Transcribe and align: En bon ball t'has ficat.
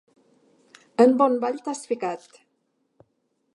En 1.05 1.13
bon 1.19 1.37
ball 1.45 1.61
t'has 1.67 1.83
ficat. 1.93 2.43